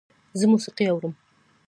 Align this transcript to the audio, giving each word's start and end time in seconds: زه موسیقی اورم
زه 0.39 0.45
موسیقی 0.51 0.85
اورم 0.89 1.13